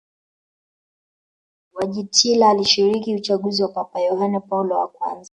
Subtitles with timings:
[1.73, 5.29] Wojtyla alishiriki uchaguzi wa Papa Yohane Paulo wa kwanza